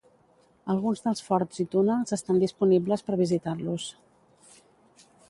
Alguns 0.73 1.01
dels 1.07 1.19
forts 1.27 1.61
i 1.63 1.65
túnels 1.75 2.15
estan 2.17 2.41
disponibles 2.45 3.05
per 3.11 3.21
visitar-los. 3.21 3.87